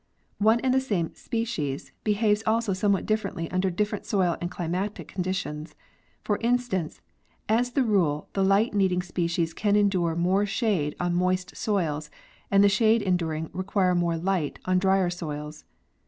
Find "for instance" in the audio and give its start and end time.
6.23-7.01